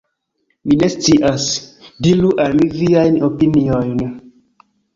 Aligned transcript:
Mi 0.71 0.77
ne 0.83 0.87
scias. 0.93 1.45
Diru 2.07 2.33
al 2.47 2.57
mi 2.63 2.67
viajn 2.81 3.23
opiniojn. 3.31 4.05